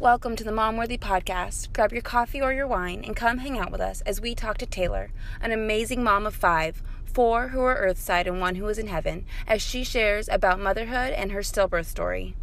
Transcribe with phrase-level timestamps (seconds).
[0.00, 1.74] Welcome to the Momworthy Podcast.
[1.74, 4.56] Grab your coffee or your wine and come hang out with us as we talk
[4.56, 5.10] to Taylor,
[5.42, 9.26] an amazing mom of five, four who are earthside and one who is in heaven,
[9.46, 12.34] as she shares about motherhood and her stillbirth story.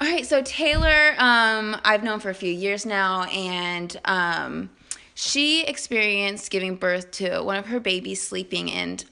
[0.00, 4.70] All right, so Taylor, um, I've known for a few years now, and um,
[5.14, 9.04] she experienced giving birth to one of her babies sleeping, and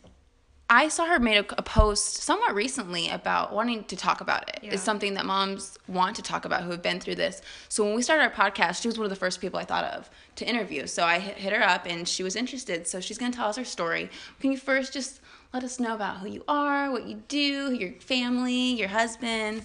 [0.70, 4.60] I saw her made a, a post somewhat recently about wanting to talk about it.
[4.62, 4.72] Yeah.
[4.72, 7.40] It's something that moms want to talk about who have been through this.
[7.70, 9.84] So when we started our podcast, she was one of the first people I thought
[9.84, 10.86] of to interview.
[10.86, 12.86] So I hit, hit her up, and she was interested.
[12.86, 14.10] So she's going to tell us her story.
[14.40, 15.20] Can you first just
[15.54, 19.62] let us know about who you are, what you do, your family, your husband?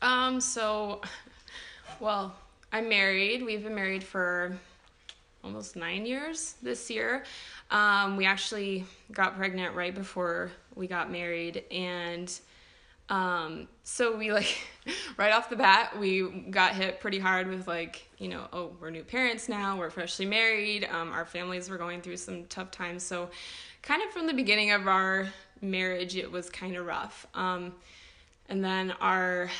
[0.00, 1.02] Um, so,
[2.00, 2.34] well,
[2.72, 3.44] I'm married.
[3.44, 4.56] We've been married for
[5.48, 7.24] almost nine years this year.
[7.70, 12.30] Um, we actually got pregnant right before we got married, and
[13.08, 14.58] um, so we like
[15.16, 18.90] right off the bat we got hit pretty hard with like you know oh we're
[18.90, 23.02] new parents now we're freshly married um, our families were going through some tough times.
[23.02, 23.30] So
[23.80, 25.28] kind of from the beginning of our
[25.62, 27.26] marriage it was kind of rough.
[27.34, 27.72] Um,
[28.50, 29.50] and then our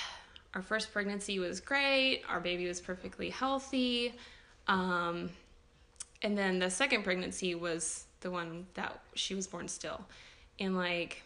[0.55, 2.23] our first pregnancy was great.
[2.29, 4.15] Our baby was perfectly healthy.
[4.67, 5.31] Um,
[6.23, 10.01] and then the second pregnancy was the one that she was born still.
[10.59, 11.23] And like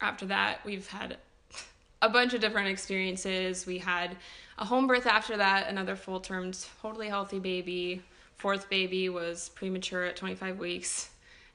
[0.00, 1.18] after that we've had
[2.02, 3.66] a bunch of different experiences.
[3.66, 4.16] We had
[4.58, 6.52] a home birth after that another full term
[6.82, 8.02] totally healthy baby.
[8.36, 11.10] Fourth baby was premature at 25 weeks.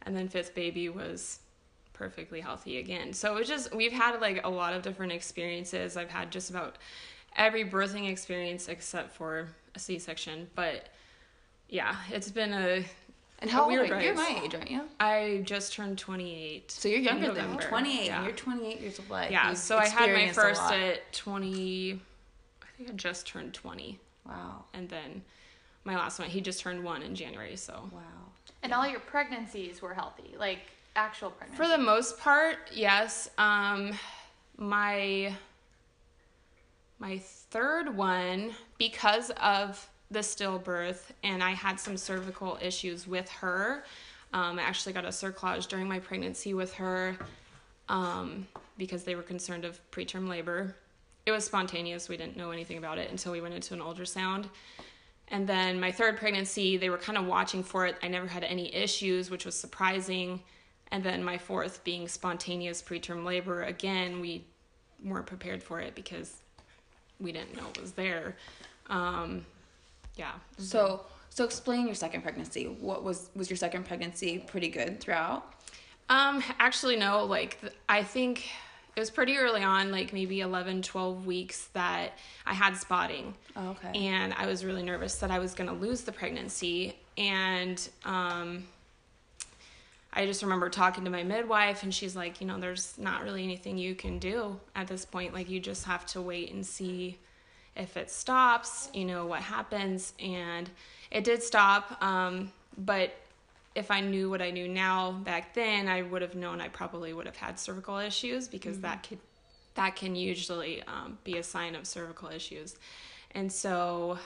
[0.05, 1.39] And then fifth baby was
[1.93, 3.13] perfectly healthy again.
[3.13, 5.97] So it was just we've had like a lot of different experiences.
[5.97, 6.77] I've had just about
[7.35, 10.89] every birthing experience except for a c-section but
[11.73, 12.85] yeah it's been a
[13.39, 14.07] And a how old weird are you?
[14.07, 14.81] You're my age, aren't you?
[14.99, 16.71] I just turned 28.
[16.71, 17.57] So you're younger than me.
[17.57, 18.05] 28.
[18.05, 18.15] Yeah.
[18.17, 19.31] and You're 28 years of life.
[19.31, 21.99] yeah, You've so I had my first at 20.
[22.61, 23.99] I think I just turned 20.
[24.25, 24.63] Wow.
[24.73, 25.21] And then
[25.83, 27.57] my last one, he just turned one in January.
[27.57, 27.99] So Wow.
[28.61, 30.59] And all your pregnancies were healthy, like
[30.95, 31.65] actual pregnancies.
[31.65, 33.29] for the most part, yes.
[33.37, 33.91] Um,
[34.57, 35.35] my
[36.99, 43.83] my third one, because of the stillbirth, and I had some cervical issues with her.
[44.33, 47.17] Um, I actually got a cerclage during my pregnancy with her
[47.89, 48.47] um,
[48.77, 50.75] because they were concerned of preterm labor.
[51.25, 52.09] It was spontaneous.
[52.09, 54.45] We didn't know anything about it until we went into an ultrasound.
[55.29, 57.95] And then my third pregnancy, they were kind of watching for it.
[58.03, 60.41] I never had any issues, which was surprising.
[60.91, 64.45] And then my fourth being spontaneous preterm labor, again, we
[65.03, 66.37] weren't prepared for it because
[67.19, 68.35] we didn't know it was there.
[68.89, 69.45] Um,
[70.15, 70.33] yeah.
[70.57, 72.65] So so explain your second pregnancy.
[72.65, 75.53] What was was your second pregnancy pretty good throughout?
[76.09, 77.25] Um, actually, no.
[77.25, 78.47] Like, th- I think
[78.95, 83.33] it was pretty early on, like maybe 11, 12 weeks, that I had spotting.
[83.55, 83.91] Oh, okay.
[84.07, 86.95] And I was really nervous that I was going to lose the pregnancy.
[87.17, 88.65] And um,
[90.11, 93.43] I just remember talking to my midwife, and she's like, you know, there's not really
[93.43, 95.33] anything you can do at this point.
[95.33, 97.17] Like, you just have to wait and see
[97.75, 100.13] if it stops, you know, what happens.
[100.19, 100.69] And
[101.11, 102.01] it did stop.
[102.03, 103.15] Um, but
[103.75, 107.13] if I knew what I knew now back then, I would have known I probably
[107.13, 109.19] would have had cervical issues because that could
[109.75, 112.75] that can usually um, be a sign of cervical issues.
[113.31, 114.19] And so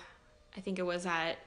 [0.58, 1.38] I think it was at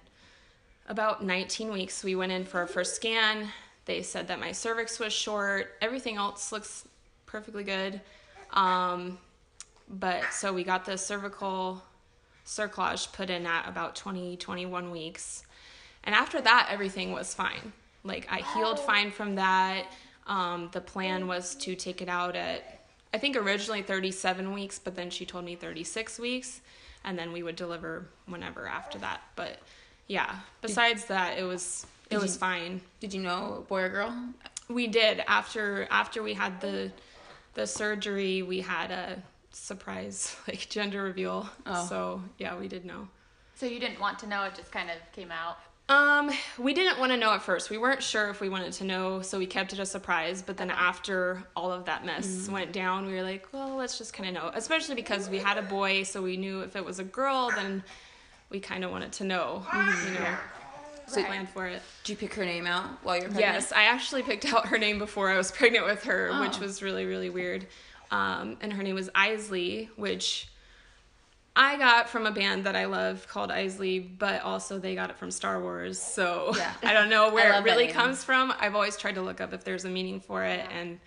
[0.88, 3.48] about 19 weeks we went in for our first scan.
[3.84, 5.72] They said that my cervix was short.
[5.82, 6.88] Everything else looks
[7.26, 8.00] perfectly good.
[8.52, 9.18] Um,
[9.88, 11.82] but so we got the cervical
[12.46, 15.42] cerclage put in at about 20, 21 weeks.
[16.04, 17.72] And after that, everything was fine.
[18.04, 19.84] Like I healed fine from that.
[20.26, 22.80] Um, the plan was to take it out at,
[23.12, 26.60] I think originally 37 weeks, but then she told me 36 weeks,
[27.04, 29.20] and then we would deliver whenever after that.
[29.36, 29.58] But
[30.06, 32.80] yeah, besides that, it was it Did was you- fine.
[33.00, 34.24] Did you know boy or girl?
[34.68, 36.92] We did after after we had the
[37.54, 39.20] the surgery, we had a
[39.52, 41.48] surprise like gender reveal.
[41.66, 41.86] Oh.
[41.88, 43.08] So yeah, we did know.
[43.54, 45.58] so you didn't want to know; it just kind of came out.
[45.88, 47.68] Um, we didn't want to know at first.
[47.68, 50.40] We weren't sure if we wanted to know, so we kept it a surprise.
[50.40, 54.12] But then after all of that mess went down, we were like, well, let's just
[54.12, 54.52] kind of know.
[54.54, 57.82] Especially because we had a boy, so we knew if it was a girl, then
[58.50, 59.66] we kind of wanted to know.
[59.74, 60.36] You know,
[61.08, 61.82] so plan for it.
[62.04, 63.52] Did you pick her name out while you're pregnant?
[63.54, 66.62] Yes, I actually picked out her name before I was pregnant with her, which Oh.
[66.62, 67.66] was really, really weird.
[68.10, 70.48] Um, and her name was Eisley, which
[71.56, 75.16] I got from a band that I love called Eisley, but also they got it
[75.18, 76.00] from Star Wars.
[76.00, 76.72] So Yeah.
[76.82, 78.52] I don't know where it really comes from.
[78.58, 80.98] I've always tried to look up if there's a meaning for it, and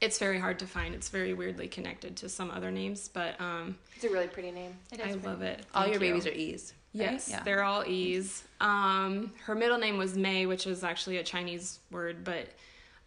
[0.00, 0.94] it's very hard to find.
[0.94, 4.74] It's very weirdly connected to some other names, but um, It's a really pretty name.
[4.90, 5.64] It I love it.
[5.74, 6.00] All your you.
[6.00, 6.72] babies are E's.
[6.94, 7.12] right?
[7.12, 7.42] Yes, Yeah.
[7.42, 8.42] they're all E's.
[8.60, 12.48] Um, her middle name was May, which is actually a Chinese word, but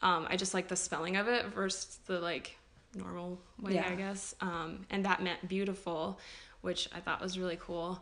[0.01, 2.55] um, I just like the spelling of it versus the like
[2.95, 3.89] normal way, Yeah.
[3.89, 4.33] I guess.
[4.41, 6.19] Um, and that meant beautiful,
[6.61, 8.01] which I thought was really cool.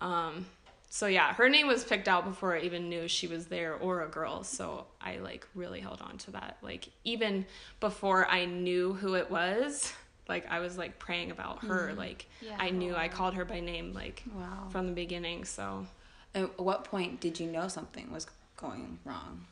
[0.00, 0.46] Um,
[0.88, 4.02] so yeah, her name was picked out before I even knew she was there or
[4.04, 4.44] a girl.
[4.44, 6.58] So I like really held on to that.
[6.62, 7.44] Like even
[7.80, 9.92] before I knew who it was,
[10.28, 11.92] like I was like praying about her.
[11.96, 12.56] Like Yeah.
[12.58, 14.68] I knew I called her by name like Wow.
[14.70, 15.44] from the beginning.
[15.44, 15.86] So
[16.34, 19.44] At what point did you know something was going wrong?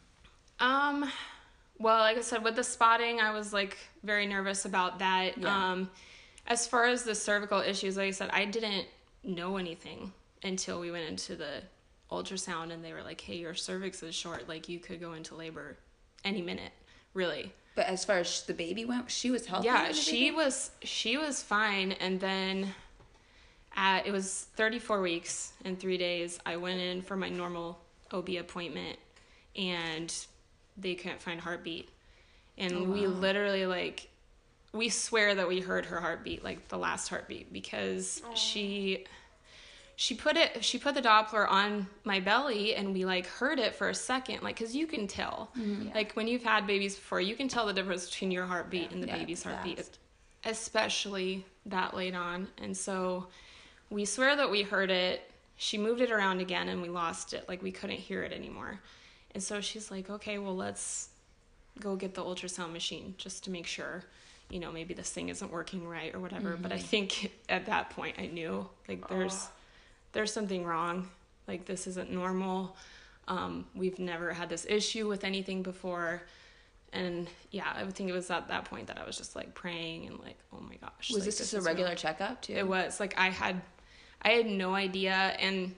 [0.60, 1.10] Um,
[1.84, 5.36] well, like I said, with the spotting, I was like very nervous about that.
[5.36, 5.72] Yeah.
[5.72, 5.90] Um,
[6.46, 8.86] as far as the cervical issues, like I said, I didn't
[9.22, 10.10] know anything
[10.42, 11.62] until we went into the
[12.10, 14.48] ultrasound and they were like, "Hey, your cervix is short.
[14.48, 15.76] Like you could go into labor
[16.25, 16.72] any minute."
[17.12, 17.52] Really?
[17.76, 19.66] But as far as the baby went, she was healthy.
[19.66, 22.75] yeah, she was she was fine and then
[23.76, 27.78] at it was 34 weeks and 3 days I went in for my normal
[28.10, 28.98] OB appointment
[29.56, 30.14] and
[30.76, 31.88] they couldn't find heartbeat.
[32.59, 34.09] And Oh, we literally like
[34.73, 39.05] we swear that we heard her heartbeat like the last heartbeat because she
[39.97, 43.75] she put it she put the doppler on my belly and we like heard it
[43.76, 45.50] for a second like because you can tell.
[45.56, 45.94] Mm-hmm.
[45.94, 49.00] like when you've had babies before you can tell the difference between your heartbeat and
[49.03, 49.99] the Yeah, baby's heartbeat fast.
[50.44, 52.49] especially that late on.
[52.61, 53.29] And so
[53.91, 55.23] we swear that we heard it.
[55.56, 57.49] She moved it around again and we lost it.
[57.49, 58.81] Like we couldn't hear it anymore
[59.34, 61.08] and so she's like okay well let's
[61.81, 64.04] go get the ultrasound machine just to make sure
[64.50, 66.56] you know maybe this thing isn't working right or whatever.
[66.60, 69.48] But i think at that point i knew like there's
[70.12, 71.08] there's something wrong.
[71.48, 72.76] Like this isn't normal.
[73.26, 76.22] Um, we've never had this issue with anything before.
[76.92, 79.52] And yeah i would think it was at that point that i was just like
[79.54, 81.75] praying and like oh my gosh Was like, this just a is real.
[81.75, 82.52] regular checkup too?
[82.52, 83.00] It was.
[83.00, 83.60] Like I had
[84.22, 85.12] I had no idea.
[85.14, 85.75] And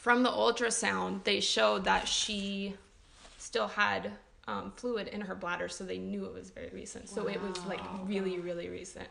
[0.00, 2.74] from the ultrasound they showed that she
[3.36, 4.10] still had
[4.48, 7.08] um, fluid in her bladder so they knew it was very recent.
[7.08, 9.08] So it was like really really recent.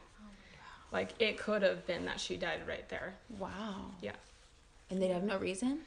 [0.91, 3.13] Like it could have been that she died right there.
[3.37, 3.91] Wow.
[4.01, 4.13] Yeah.
[4.89, 5.79] And they'd have no reason?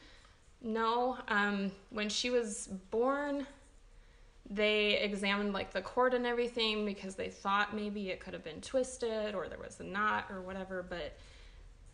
[0.63, 3.45] No, um, when she was born,
[4.49, 8.61] they examined like the cord and everything because they thought maybe it could have been
[8.61, 10.85] twisted or there was a knot or whatever.
[10.89, 11.17] But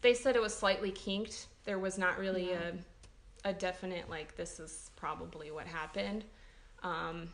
[0.03, 1.47] they said it was slightly kinked.
[1.65, 2.75] There was not really a
[3.45, 6.25] a definite like this is probably what happened.
[6.83, 7.31] Um,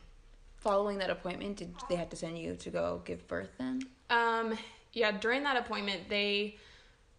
[0.56, 3.82] Following that appointment, did they have to send you to go give birth then?
[4.08, 4.56] Um,
[4.94, 6.56] yeah, during that appointment, they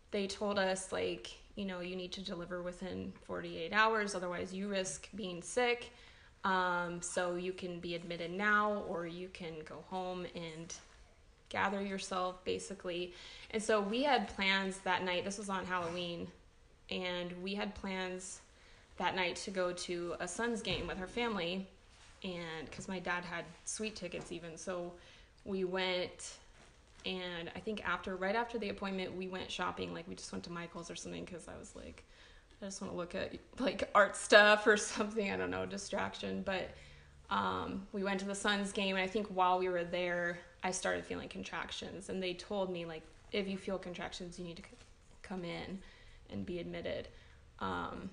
[0.09, 4.67] they told us like, you know, you need to deliver within 48 hours, otherwise you
[4.67, 5.91] risk being sick.
[6.43, 10.73] Um, so you can be admitted now, or you can go home and
[11.49, 13.13] gather yourself, basically.
[13.51, 15.25] And so we had plans that night.
[15.25, 16.27] This was on Halloween,
[16.89, 18.41] and we had plans
[18.97, 21.67] that night to go to a Suns game with her family,
[22.23, 24.93] and because my dad had suite tickets even, so
[25.43, 26.37] we went
[27.05, 29.93] and I think after, right after the appointment, we went shopping.
[29.93, 32.03] Like we just went to Michael's or something because I was like,
[32.61, 35.31] I just want to look at like art stuff or something.
[35.31, 36.41] I don't know, distraction.
[36.43, 36.71] But
[37.29, 40.71] um, we went to the Suns game, and I think while we were there, I
[40.71, 44.63] started feeling contractions, and they told me like, if you feel contractions, you need to
[45.21, 45.79] come in
[46.31, 47.07] and be admitted.
[47.59, 48.09] Um,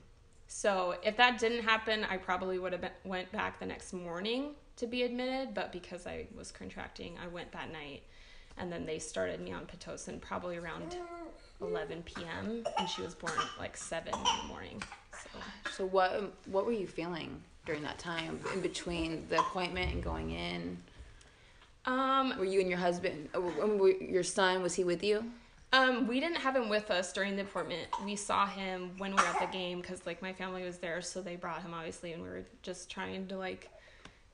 [0.54, 4.50] so if that didn't happen, I probably would have been, went back the next morning
[4.76, 5.54] to be admitted.
[5.54, 8.02] But because I was contracting, I went that night,
[8.58, 10.96] and then they started me on pitocin probably around
[11.62, 12.64] 11 p.m.
[12.78, 14.82] and she was born at like seven in the morning.
[15.12, 15.38] So
[15.70, 20.32] So what what were you feeling during that time in between the appointment and going
[20.32, 20.76] in?
[21.86, 25.24] um, Were you and your husband, uh, um, your son, was he with you?
[25.72, 27.88] Um, we didn't have him with us during the appointment.
[28.04, 31.00] We saw him when we were at the game because like my family was there,
[31.00, 33.70] so they brought him obviously, and we were just trying to like,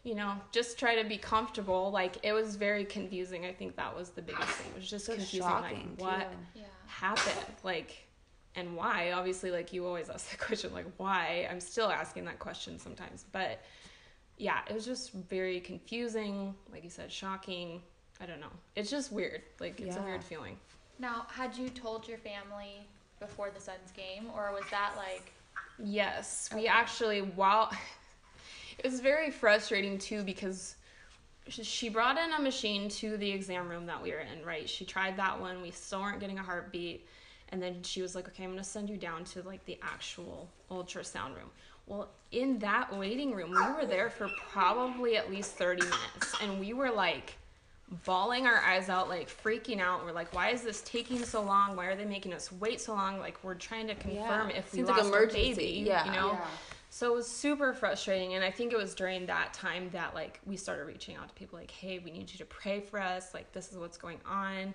[0.02, 1.92] you know, just try to be comfortable.
[1.92, 3.44] Like it was very confusing.
[3.46, 4.72] I think that was the biggest thing.
[4.74, 5.42] It was just So confusing.
[5.48, 6.32] shocking, like what.
[6.56, 6.62] Yeah.
[6.86, 8.04] happened, like,
[8.56, 9.12] and why?
[9.12, 11.46] Obviously, like you always ask the question, like why?
[11.48, 13.62] I'm still asking that question sometimes, but
[14.38, 16.54] yeah, it was just very confusing.
[16.72, 17.80] Like you said, shocking.
[18.20, 18.50] I don't know.
[18.74, 19.42] It's just weird.
[19.60, 20.56] Like it's a weird feeling.
[20.98, 22.86] Now, had you told your family
[23.20, 25.32] before the Suns game, or was that like?
[25.78, 27.70] Yes, we actually while
[28.78, 30.74] it was very frustrating too because
[31.48, 34.44] she brought in a machine to the exam room that we were in.
[34.44, 35.62] Right, she tried that one.
[35.62, 37.06] We still weren't getting a heartbeat,
[37.50, 40.48] and then she was like, "Okay, I'm gonna send you down to like the actual
[40.70, 41.50] ultrasound room."
[41.86, 46.60] Well, in that waiting room, we were there for probably at least 30 minutes, and
[46.60, 47.36] we were like
[48.04, 50.04] bawling our eyes out, like freaking out.
[50.04, 51.74] We're like, why is this taking so long?
[51.76, 53.18] Why are they making us wait so long?
[53.18, 54.56] Like we're trying to confirm Yeah.
[54.56, 55.54] if we Seems lost our emergency.
[55.54, 55.84] baby.
[55.86, 56.04] Yeah.
[56.06, 56.32] You know.
[56.32, 56.44] Yeah.
[56.90, 60.40] So it was super frustrating, and I think it was during that time that like
[60.46, 63.34] we started reaching out to people like, "Hey, we need you to pray for us.
[63.34, 64.74] Like this is what's going on."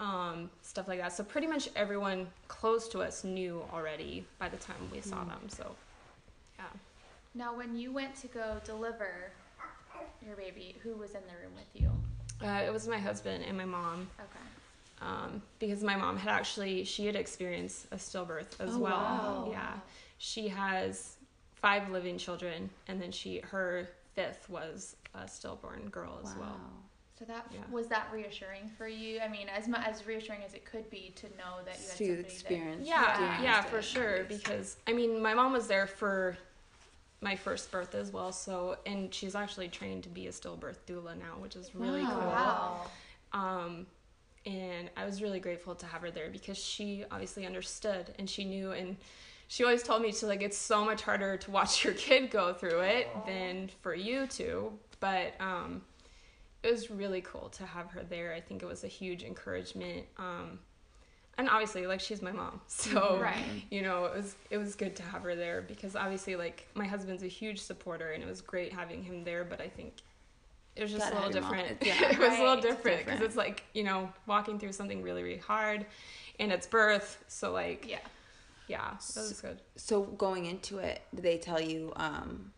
[0.00, 1.12] um, stuff like that.
[1.12, 5.40] So pretty much everyone close to us knew already by the time we saw them.
[5.48, 5.74] So,
[6.56, 6.66] yeah.
[7.34, 9.32] Now, when you went to go deliver
[10.24, 11.90] your baby, who was in the room with you?
[12.42, 15.06] Uh, it was my husband and my mom Okay.
[15.06, 18.92] um, because my mom had actually she had experienced a stillbirth as Oh, well.
[18.92, 19.48] wow.
[19.50, 19.72] Yeah,
[20.18, 21.16] she has
[21.54, 26.60] five living children, and then she her fifth was a stillborn girl as well.
[27.18, 27.58] So that Yeah.
[27.72, 29.18] was that reassuring for you.
[29.18, 31.96] I mean, as mu- as reassuring as it could be to know that you had
[31.98, 32.86] To somebody experience.
[32.88, 33.42] Yeah, Yeah.
[33.42, 34.22] yeah, for sure.
[34.24, 36.36] Because I mean, my mom was there for
[37.20, 38.32] my first birth as well.
[38.32, 42.10] So, and she's actually trained to be a stillbirth doula now, which is really Wow.
[42.10, 42.20] Cool.
[42.28, 42.86] wow.
[43.32, 43.86] Um,
[44.46, 48.44] and I was really grateful to have her there because she obviously understood and she
[48.44, 48.96] knew and
[49.48, 52.52] she always told me to like it's so much harder to watch your kid go
[52.54, 54.72] through it than for you to.
[55.00, 55.82] But um,
[56.62, 58.32] it was really cool to have her there.
[58.32, 60.06] I think it was a huge encouragement.
[60.18, 60.60] Um,
[61.38, 63.36] and obviously, like she's my mom, so Right.
[63.70, 66.86] you know it was it was good to have her there because obviously, like my
[66.86, 69.44] husband's a huge supporter, and it was great having him there.
[69.44, 69.94] But I think
[70.76, 71.68] it was just Gotta a little have your mom.
[71.78, 71.86] different.
[71.86, 72.10] Yeah.
[72.12, 73.22] it was a little different because Different.
[73.24, 75.86] it's like you know walking through something really really hard,
[76.40, 77.24] and it's birth.
[77.28, 77.98] So like Yeah.
[78.68, 79.60] yeah, that was good.
[79.76, 82.52] So going into it, did they tell you, um,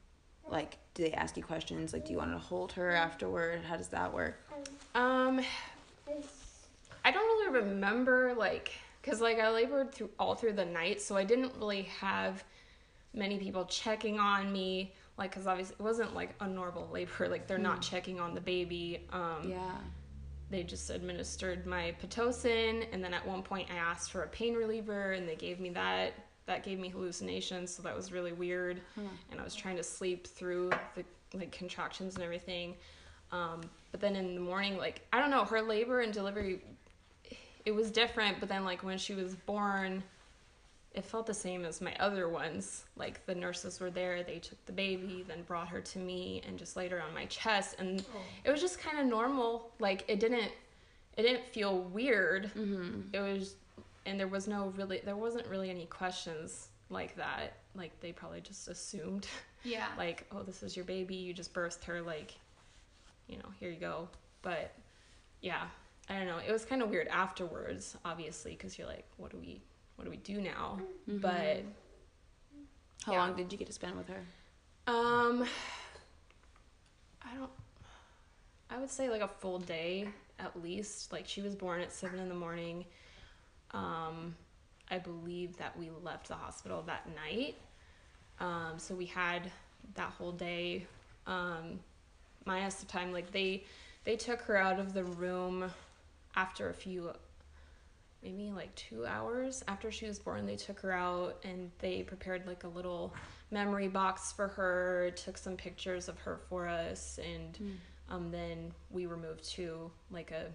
[0.48, 1.92] like, do they ask you questions?
[1.92, 3.62] Like, do you want to hold her afterward?
[3.62, 4.36] How does that work?
[4.96, 5.40] Um,
[7.10, 8.70] I don't really remember like
[9.02, 12.44] because like I labored through all through the night, so I didn't really have
[13.12, 14.94] many people checking on me.
[15.18, 17.26] Like, because obviously it wasn't like a normal labor.
[17.28, 19.06] Like they're not checking on the baby.
[19.12, 19.76] Um, Yeah.
[20.50, 24.54] they just administered my pitocin, and then at one point I asked for a pain
[24.54, 26.12] reliever, and they gave me that.
[26.46, 28.80] That gave me hallucinations, so that was really weird.
[29.32, 32.76] And I was trying to sleep through the like contractions and everything.
[33.32, 36.60] Um, but then in the morning, like I don't know, her labor and delivery,
[37.64, 38.40] it was different.
[38.40, 40.02] But then like when she was born,
[40.92, 42.84] it felt the same as my other ones.
[42.96, 46.58] Like the nurses were there, they took the baby, then brought her to me and
[46.58, 48.04] just laid her on my chest, and
[48.44, 49.70] it was just kind of normal.
[49.78, 50.50] Like it didn't,
[51.16, 52.50] it didn't feel weird.
[52.56, 53.14] Mm-hmm.
[53.14, 53.54] It was,
[54.06, 57.58] and there was no really, there wasn't really any questions like that.
[57.74, 59.28] Like they probably just assumed,
[59.62, 59.86] Yeah.
[59.98, 62.34] like, oh, this is your baby, you just birthed her, like,
[63.28, 64.08] you know, here you go.
[64.42, 64.72] But
[65.40, 65.66] yeah,
[66.10, 66.38] I don't know.
[66.46, 69.62] It was kind of weird afterwards, obviously, because you're like, what do we,
[69.96, 70.78] what do we do now?
[71.06, 71.62] But
[73.06, 73.18] How Yeah.
[73.20, 74.20] long did you get to spend with her?
[74.86, 75.46] Um,
[77.22, 77.50] I don't.
[78.70, 81.12] I would say like a full day at least.
[81.12, 82.84] Like she was born at seven in the morning.
[83.72, 84.34] Um,
[84.90, 87.54] I believe that we left the hospital that night.
[88.40, 89.50] Um, so we had
[89.94, 90.86] that whole day.
[91.26, 91.78] Um,
[92.46, 93.64] minus the time like they
[94.04, 95.70] they took her out of the room
[96.34, 97.10] after a few
[98.22, 102.46] maybe like two hours after she was born they took her out and they prepared
[102.46, 103.14] like a little
[103.50, 107.58] memory box for her took some pictures of her for us and
[108.10, 110.46] um, then we were moved to like a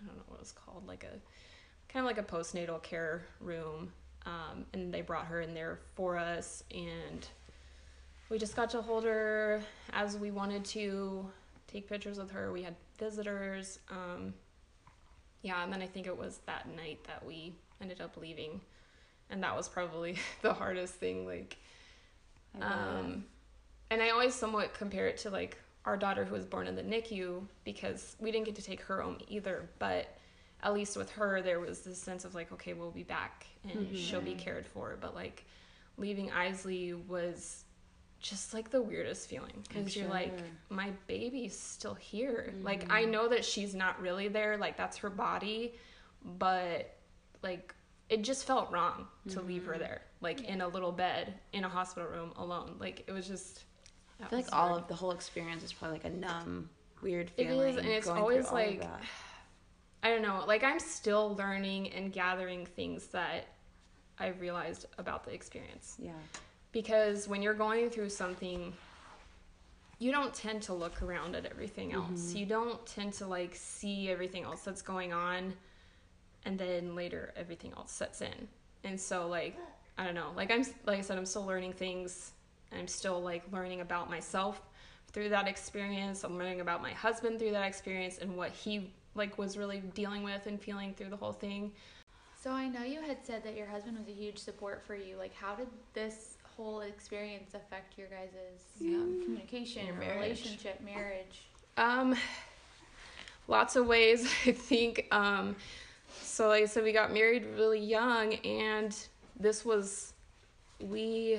[0.00, 3.26] i don't know what it was called like a kind of like a postnatal care
[3.40, 3.92] room
[4.26, 7.28] um, and they brought her in there for us and
[8.28, 11.26] we just got to hold her as we wanted to
[11.66, 12.52] take pictures with her.
[12.52, 14.34] We had visitors um,
[15.44, 18.60] yeah and then i think it was that night that we ended up leaving
[19.30, 21.56] and that was probably the hardest thing like
[22.60, 23.24] um,
[23.90, 26.82] and I always somewhat compare it to like our daughter who was born in the
[26.82, 29.68] NICU because we didn't get to take her home either.
[29.78, 30.16] But
[30.62, 33.96] at least with her, there was this sense of like, okay, we'll be back and
[33.96, 34.96] she'll be cared for.
[35.00, 35.44] But like
[35.96, 37.64] leaving Eisley was
[38.24, 40.32] just like the weirdest feeling because you're like,
[40.70, 42.54] my baby's still here.
[42.62, 43.10] Like I mm-hmm.
[43.10, 44.56] know that she's not really there.
[44.56, 45.74] Like that's her body,
[46.24, 46.96] but
[47.42, 47.74] like
[48.08, 49.82] it just felt wrong to leave her mm-hmm.
[49.82, 52.76] there, like in a little bed in a hospital room alone.
[52.80, 53.64] Like it was just.
[54.22, 56.70] I feel like all of the whole experience is probably like a numb,
[57.02, 57.60] weird feeling.
[57.60, 58.82] It is, and it's always like-
[60.02, 60.44] I don't know.
[60.46, 63.48] Like I'm still learning and gathering things that
[64.18, 65.96] I realized about the experience.
[65.98, 66.12] yeah.
[66.74, 68.74] Because when you're going through something
[69.98, 72.38] you don't tend to look around at everything else Mm-hmm.
[72.38, 75.54] you don't tend to like see everything else that's going on
[76.44, 78.48] and then later everything else sets in
[78.82, 79.56] and so like
[79.96, 82.32] i don't know like i'm like i said i'm still learning things
[82.70, 84.60] and i'm still like learning about myself
[85.14, 86.24] through that experience.
[86.24, 90.24] I'm learning about my husband through that experience and what he like was really dealing
[90.24, 91.70] with and feeling through the whole thing.
[92.42, 95.16] So I know you had said that your husband was a huge support for you.
[95.16, 98.30] Like, how did this whole experience affect your guys'
[98.78, 98.98] Yeah.
[99.24, 100.20] communication, Your marriage.
[100.22, 101.42] relationship, marriage?
[101.76, 102.14] Um,
[103.48, 105.06] lots of ways, I think.
[105.10, 105.56] Um,
[106.22, 108.96] so, like I said, we got married really young, and
[109.38, 110.12] this was,
[110.80, 111.34] we,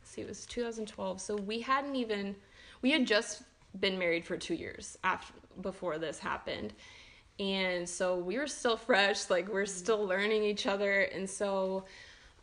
[0.00, 1.20] let's see, it was 2012.
[1.20, 2.34] So, we hadn't even,
[2.82, 3.42] we had just
[3.78, 6.72] been married for two years after, before this happened.
[7.38, 11.02] And so we were still fresh, like we're still learning each other.
[11.02, 11.84] And so,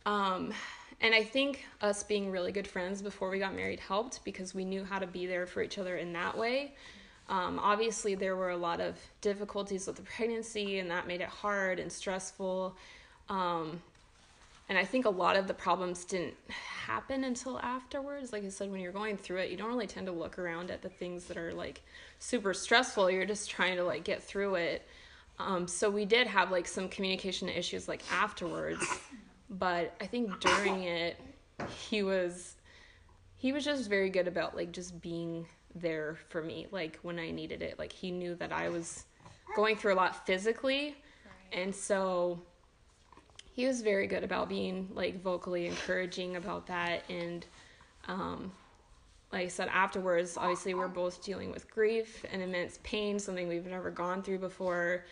[0.06, 0.52] um,
[1.00, 4.64] and I think us being really good friends before we got married helped because we
[4.64, 6.74] knew how to be there for each other in that way.
[7.28, 11.28] Um, obviously, there were a lot of difficulties with the pregnancy, and that made it
[11.28, 12.74] hard and stressful.
[13.28, 13.82] Um,
[14.68, 18.32] and I think a lot of the problems didn't happen until afterwards.
[18.32, 20.70] Like I said, when you're going through it, you don't really tend to look around
[20.70, 21.82] at the things that are like
[22.18, 23.10] super stressful.
[23.10, 24.86] You're just trying to like get through it.
[25.38, 28.84] Um, so we did have like some communication issues like afterwards,
[29.50, 31.18] but I think during it,
[31.88, 32.56] he was
[33.36, 37.30] he was just very good about like just being there for me like when I
[37.30, 37.78] needed it.
[37.78, 39.04] Like he knew that I was
[39.56, 40.96] going through a lot physically,
[41.52, 42.40] and so
[43.52, 47.44] he was very good about being like vocally encouraging about that and
[48.06, 48.52] um
[49.32, 53.66] like I said afterwards, obviously we're both dealing with grief and immense pain, something we've
[53.66, 55.04] never gone through before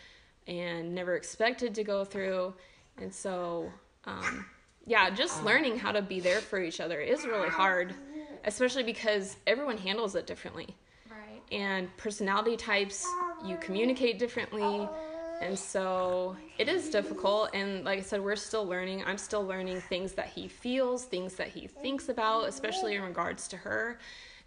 [0.47, 2.55] and never expected to go through.
[2.97, 3.71] And so
[4.07, 4.47] um
[4.89, 7.97] yeah, just learning how to be there for each other is really hard,
[8.45, 10.77] especially because everyone handles it differently.
[11.11, 11.43] Right.
[11.53, 13.05] and personality types
[13.41, 14.93] you communicate differently.
[15.41, 17.51] And so it is difficult.
[17.55, 19.05] And like i said we're still learning.
[19.05, 23.49] I'm still learning things that he feels things that he thinks about especially in regards
[23.49, 23.99] to her.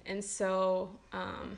[0.06, 1.58] And so um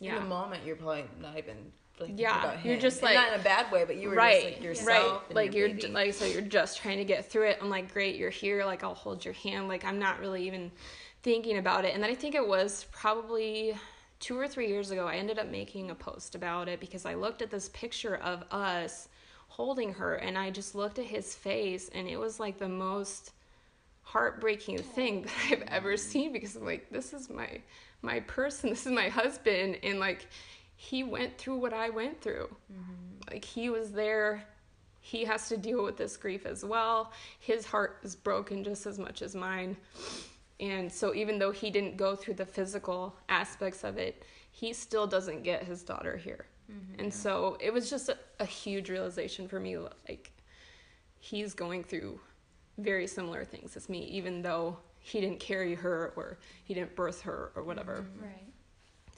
[0.00, 0.18] In yeah.
[0.18, 3.42] the moment, you're probably not even like Yeah, you're just, And like- not in a
[3.42, 5.22] bad way, but you were right just like yourself.
[5.28, 5.88] right like your you're baby.
[5.92, 7.58] like so you're just trying to get through it.
[7.60, 9.68] I'm like great you're here like i'll hold your hand.
[9.68, 10.70] Like i'm not really even
[11.22, 11.94] thinking about it.
[11.94, 13.74] And then i think it was probably
[14.20, 17.14] two or three years ago i ended up making a post about it because i
[17.14, 19.08] looked at this picture of us
[19.48, 23.32] holding her and i just looked at his face and it was like the most
[24.02, 27.60] heartbreaking thing that i've ever seen because i'm like this is my
[28.02, 29.78] my person this is my husband.
[29.82, 30.26] And like
[30.82, 32.48] he went through what i went through.
[32.72, 33.30] Mm-hmm.
[33.30, 34.42] Like he was there.
[35.02, 37.12] He has to deal with this grief as well.
[37.38, 39.76] His heart is broken just as much as mine.
[40.58, 45.06] And so even though he didn't go through the physical aspects of it he still
[45.06, 46.46] doesn't get his daughter here.
[46.72, 47.00] Mm-hmm.
[47.00, 50.32] And so it was just a, a huge realization for me like
[51.18, 52.18] he's going through
[52.78, 57.20] very similar things as me even though he didn't carry her or he didn't birth
[57.20, 58.06] her or whatever.
[58.06, 58.24] Mm-hmm.
[58.24, 58.49] Right.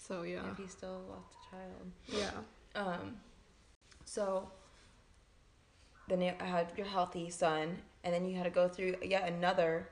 [0.07, 1.93] So yeah Yeah, he still lost a child.
[2.09, 2.31] yeah
[2.75, 3.17] Um,
[4.05, 4.51] so
[6.09, 9.89] then you had your healthy son, and then you had to go through yet another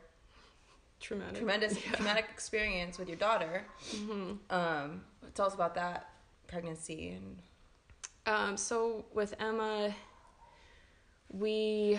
[1.01, 1.93] traumatic tremendous Yeah.
[1.93, 3.65] traumatic experience with your daughter.
[3.91, 6.11] hmm Um, tell us about that
[6.47, 7.39] pregnancy and
[8.27, 9.95] Um, so with Emma,
[11.33, 11.99] we,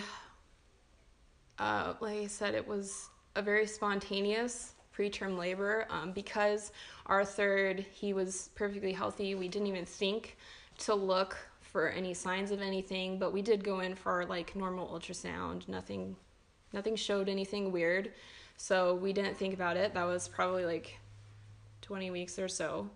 [1.58, 6.72] uh, like I said, it was a very spontaneous preterm labor um, because
[7.06, 9.36] our third, he was perfectly healthy.
[9.36, 10.38] We didn't even think
[10.80, 14.88] to look for any signs of anything, but we did go in for like normal
[14.88, 15.68] ultrasound.
[15.68, 16.16] Nothing,
[16.74, 18.12] nothing showed anything weird,
[18.58, 19.94] so we didn't think about it.
[19.94, 20.98] That was probably like
[21.82, 22.90] 20 weeks or so.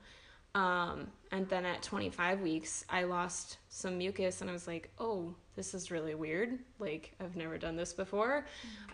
[0.55, 5.35] Um, and then at 25 weeks, I lost some mucus, and I was like, oh,
[5.57, 6.57] this is really weird.
[6.79, 8.45] Like, I've never done this before.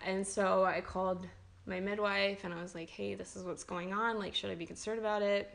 [0.03, 1.27] And so I called
[1.71, 4.19] my midwife, and I was like, hey, this is what's going on.
[4.19, 5.49] Like, should I be concerned about it?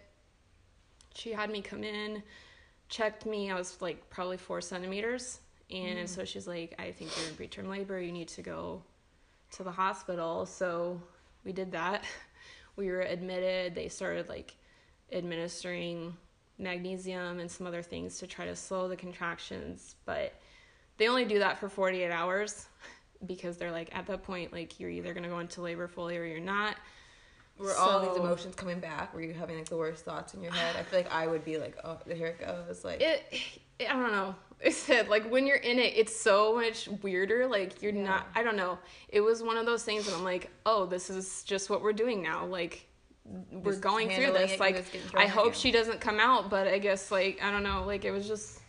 [1.14, 2.22] She had me come in,
[2.88, 3.50] checked me.
[3.50, 5.40] I was like probably four centimeters.
[5.70, 6.08] And mm.
[6.08, 8.00] so she's like, I think you're in preterm labor.
[8.00, 8.82] You need to go
[9.52, 10.46] to the hospital.
[10.46, 11.00] So
[11.44, 12.04] we did that.
[12.78, 13.74] We were admitted.
[13.74, 14.54] They started like
[15.10, 16.14] administering
[16.58, 20.34] magnesium and some other things to try to slow the contractions, but
[20.98, 22.66] they only do that for 48 hours
[23.24, 26.16] because they're like at that point like you're either going to go into labor fully
[26.16, 26.76] or you're not.
[27.58, 29.14] were all these emotions coming back?
[29.14, 30.76] Were you having like the worst thoughts in your head?
[30.76, 32.84] I feel like I would be like, oh, here it goes.
[32.84, 33.24] Like, It,
[33.78, 34.34] it I don't know.
[34.64, 37.46] I said like when you're in it, it's so much weirder.
[37.46, 38.26] Like you're not.
[38.34, 38.78] I don't know.
[39.08, 41.92] It was one of those things and I'm like, oh, this is just what we're
[41.92, 42.46] doing now.
[42.46, 42.86] Like
[43.50, 44.58] we're Just going through this.
[44.60, 47.50] Like just getting thrown I hope she doesn't come out, but I guess like I
[47.50, 47.84] don't know.
[47.84, 48.60] Like it was just,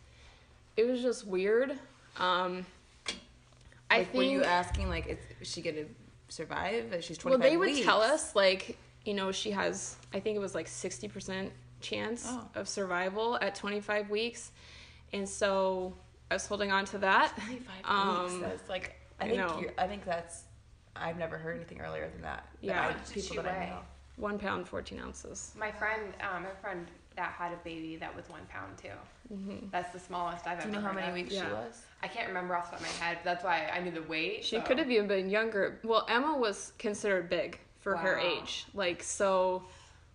[0.75, 1.77] it was just weird.
[2.17, 2.65] Um,
[3.89, 5.86] I like, think were you asking like, is, is she gonna
[6.30, 6.93] survive?
[6.93, 7.86] Is she's well 25 they would weeks?
[7.86, 12.45] tell us like you know, she has, I think it was like 60% chance Oh.
[12.56, 14.52] of survival at 25 weeks.
[15.13, 15.93] And so
[16.30, 17.32] I was holding on to that.
[17.38, 18.41] 25 Um, weeks.
[18.41, 19.60] That's like I I think know.
[19.62, 20.43] you're, I think that's
[20.97, 22.47] I've never heard anything earlier than that.
[22.52, 22.80] that Yeah.
[22.82, 23.80] I- How much did people she that I know.
[24.17, 25.54] One pound, 14 ounces.
[25.58, 28.89] My friend, um, my friend that had a baby that was one pound too.
[29.27, 30.81] Hmm That's the smallest I've Do you ever.
[30.81, 31.13] know how many of.
[31.13, 31.81] weeks she was?
[32.03, 33.17] I can't remember off the top of my head.
[33.23, 34.43] That's why I knew the weight.
[34.45, 35.79] She so- could have even been younger.
[35.83, 38.65] Well, Emma was considered big for her age.
[38.73, 39.63] Like, so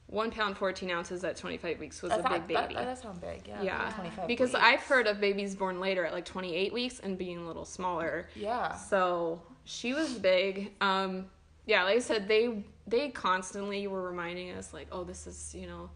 [0.07, 2.75] one pound, 14 ounces at 25 weeks was That's a not- big baby.
[2.75, 3.47] That, that sounds big.
[3.47, 3.63] Yeah.
[3.63, 3.91] Yeah.
[3.97, 4.65] 25 because weeks.
[4.65, 8.29] I've heard of babies born later at like 28 weeks and being a little smaller.
[8.35, 8.75] Yeah.
[8.75, 10.73] So she was big.
[10.81, 11.27] Um,
[11.67, 15.67] yeah, like I said, they they constantly were reminding us like, oh, this is you
[15.69, 15.89] know,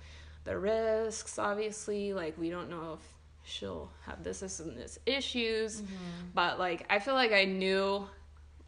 [0.47, 1.39] the risks.
[1.39, 3.01] Obviously, like we don't know if
[3.45, 5.83] she'll have this, this, and this issues.
[5.83, 5.95] Mm-hmm.
[6.35, 8.07] But like, I feel like I knew,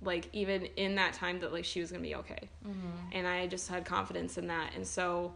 [0.02, 2.88] like even in that time that like she was gonna be okay, mm-hmm.
[3.12, 5.34] and I just had confidence in that, and so.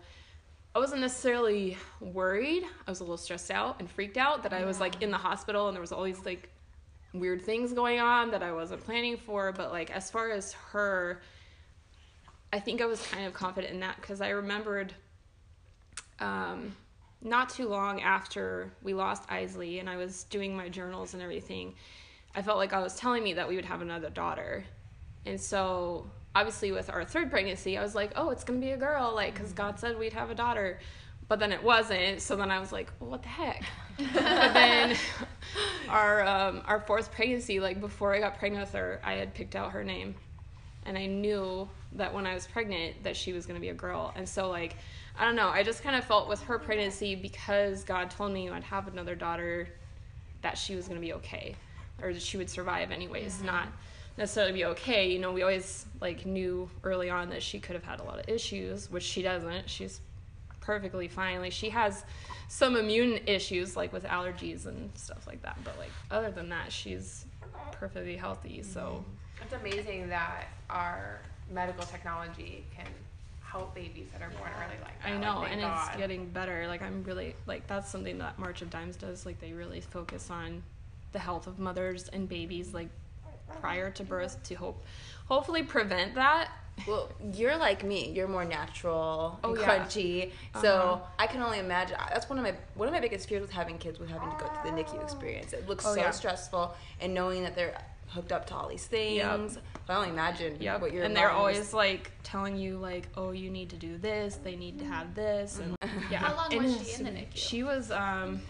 [0.75, 2.63] I wasn't necessarily worried.
[2.87, 5.19] I was a little stressed out and freaked out that I was like in the
[5.19, 6.49] hospital and there was all these like
[7.13, 9.53] weird things going on that I wasn't planning for.
[9.53, 11.21] But like as far as her,
[12.53, 14.95] I think I was kind of confident in that because I remembered
[16.23, 16.75] um,
[17.21, 21.75] not too long after we lost Eisley and I was doing my journals and everything,
[22.35, 24.65] I felt like I was telling me that we would have another daughter.
[25.27, 28.73] And so obviously with our third pregnancy, I was like, oh, it's going to be
[28.73, 30.79] a girl, like, because God said we'd have a daughter.
[31.29, 32.21] But then it wasn't.
[32.21, 33.65] So then I was like, well, what the heck?
[33.97, 34.97] but then
[35.89, 39.57] our um, our fourth pregnancy, like before I got pregnant with her, I had picked
[39.57, 40.15] out her name,
[40.85, 44.13] and I knew that when I was pregnant that she was gonna be a girl.
[44.15, 44.77] And so like,
[45.19, 48.49] I don't know, I just kind of felt with her pregnancy because God told me
[48.49, 49.69] I'd have another daughter,
[50.43, 51.55] that she was gonna be okay,
[52.03, 53.47] or that she would survive anyways, mm-hmm.
[53.47, 53.69] not
[54.19, 55.11] necessarily be okay.
[55.11, 58.19] You know, we always like knew early on that she could have had a lot
[58.19, 59.71] of issues, which she doesn't.
[59.71, 60.01] She's
[60.61, 61.41] perfectly fine.
[61.41, 62.05] Like she has
[62.49, 66.73] some immune issues like with allergies and stuff like that, but like other than that,
[66.73, 67.27] she's
[67.73, 68.63] perfectly healthy.
[68.63, 69.05] So
[69.43, 71.21] It's amazing that our
[71.51, 72.87] medical technology can
[73.53, 75.09] help babies that are born early like that.
[75.13, 75.89] I know, thank and God.
[75.89, 76.67] it's getting better.
[76.67, 79.27] Like I'm really like that's something that March of Dimes does.
[79.27, 80.63] Like they really focus on
[81.13, 82.89] the health of mothers and babies like
[83.61, 84.83] prior to birth to hope
[85.27, 86.49] hopefully prevent that.
[86.89, 88.11] Well, you're like me.
[88.13, 89.67] You're more natural and Oh, yeah.
[89.85, 90.31] crunchy.
[90.63, 91.07] So Uh-huh.
[91.19, 91.99] I can only imagine.
[92.09, 94.37] That's one of my one of my biggest fears with having kids was having to
[94.37, 95.53] go through the NICU experience.
[95.53, 96.11] It looks Oh, so yeah.
[96.11, 97.77] stressful, and knowing that they're
[98.13, 99.17] hooked up to all these things.
[99.17, 99.51] Yep.
[99.51, 100.81] So I only imagine Yep.
[100.81, 103.77] what your and they're mom was- always like telling you like, oh, you need to
[103.77, 104.37] do this.
[104.37, 105.59] They need to have this.
[105.59, 105.77] And
[106.11, 106.19] yeah.
[106.19, 107.27] How long And was she in the NICU?
[107.35, 108.41] She was um,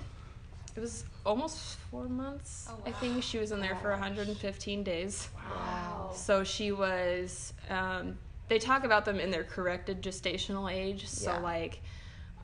[0.76, 2.66] it was almost four months.
[2.70, 2.82] Oh, wow.
[2.86, 5.28] I think she was in there for 115 days.
[5.34, 6.10] Wow.
[6.14, 7.52] So she was.
[7.70, 11.06] Um, they talk about them in their corrected gestational age.
[11.08, 11.38] So Yeah.
[11.38, 11.80] like,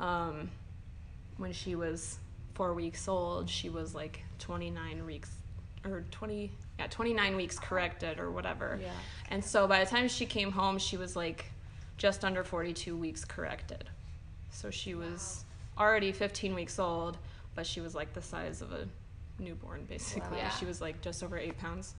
[0.01, 0.51] um,
[1.37, 2.19] when she was
[2.55, 5.31] four weeks old, she was like 29 weeks
[5.85, 8.79] or 20 yeah 29 weeks corrected or whatever.
[8.81, 8.91] Yeah.
[9.31, 11.47] And so by the time she came home, she was like
[11.97, 13.89] just under 42 weeks corrected.
[14.51, 15.45] So she was
[15.77, 17.19] already 15 weeks old,
[17.55, 18.87] but she was like the size of a
[19.39, 20.39] newborn basically.
[20.39, 20.51] Wow.
[20.59, 21.95] She was like just over eight pounds.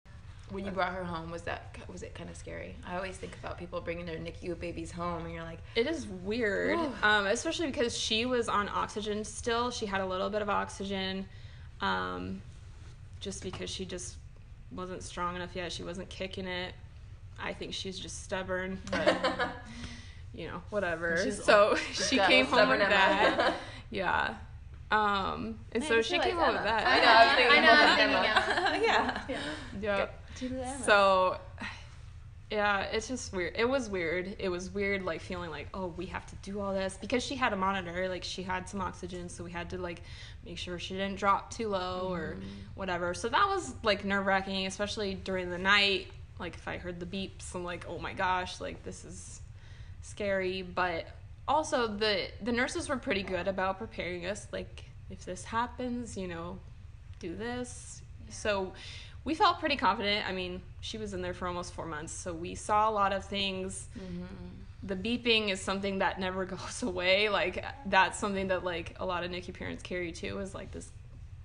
[0.51, 2.75] When you brought her home, was that was it kind of scary?
[2.87, 6.07] I always think about people bringing their NICU babies home, and you're like, It is
[6.07, 9.69] weird, um, especially because she was on oxygen still.
[9.69, 11.27] She had a little bit of oxygen,
[11.81, 12.41] um,
[13.19, 14.15] just because she just
[14.71, 15.71] wasn't strong enough yet.
[15.71, 16.73] She wasn't kicking it.
[17.41, 19.15] I think she's just stubborn, but
[20.33, 21.17] you know, whatever.
[21.23, 22.89] She's- so she's she got came home with Emma.
[22.89, 23.53] that.
[23.91, 24.35] yeah.
[24.91, 26.87] Um, and so Man, she she came likes home with that.
[26.87, 28.73] I know, I was thinking I know, about I'm Emma.
[28.75, 28.83] Emma.
[28.83, 29.37] yeah.
[29.81, 30.35] Yep.
[30.37, 30.83] To the Emma.
[30.83, 31.37] So,
[32.51, 33.53] yeah, it's just weird.
[33.57, 34.35] It was weird.
[34.39, 37.35] It was weird, like feeling like, oh, we have to do all this because she
[37.35, 38.09] had a monitor.
[38.09, 40.01] Like she had some oxygen, so we had to like
[40.43, 42.45] make sure she didn't drop too low or mm-hmm.
[42.73, 43.13] whatever.
[43.13, 46.07] So that was like nerve wracking, especially during the night.
[46.39, 49.41] Like if I heard the beeps, I'm like, oh my gosh, like this is
[50.01, 50.63] scary.
[50.63, 51.05] But
[51.47, 54.47] also the the nurses were pretty good about preparing us.
[54.51, 56.57] Like if this happens, you know,
[57.19, 58.01] do this.
[58.29, 58.73] So
[59.25, 60.27] we felt pretty confident.
[60.27, 63.13] I mean, she was in there for almost four months, so we saw a lot
[63.13, 63.87] of things.
[63.97, 64.23] Mm-hmm.
[64.83, 67.29] The beeping is something that never goes away.
[67.29, 70.39] Like that's something that like a lot of NICU parents carry too.
[70.39, 70.89] Is like this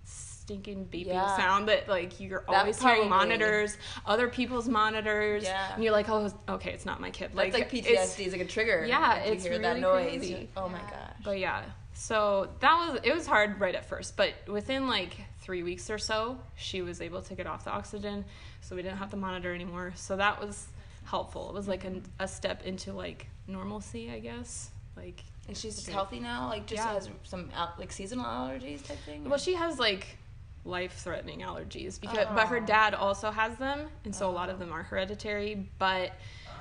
[0.05, 1.37] stinking beeping Yeah.
[1.37, 5.75] sound that like you're That always hearing monitors, other people's monitors, Yeah.
[5.75, 7.31] and you're like, oh, okay, it's not my kid.
[7.35, 8.85] That's like, it's- PTSD is like a trigger.
[8.87, 10.19] Yeah, like, you it's hear that really noise.
[10.19, 10.49] crazy.
[10.57, 10.91] Oh my Yeah.
[10.91, 11.13] gosh.
[11.25, 11.63] But yeah,
[11.95, 15.99] so that was it was hard right at first, but within like three weeks or
[15.99, 18.25] so, she was able to get off the oxygen,
[18.61, 19.93] so we didn't have to monitor anymore.
[19.97, 20.67] So that was
[21.05, 21.49] helpful.
[21.51, 24.71] It was like a, a step into like normalcy, I guess.
[24.97, 26.49] Like, And she's just healthy now.
[26.49, 26.95] Like just Yeah.
[26.95, 29.29] has some like seasonal allergies type thing.
[29.29, 30.19] well, she has like
[30.65, 32.35] life-threatening allergies because, oh.
[32.35, 32.67] but her Oh.
[32.67, 34.59] dad also has them, and so a lot of oh.
[34.61, 35.69] them are hereditary.
[35.79, 36.13] But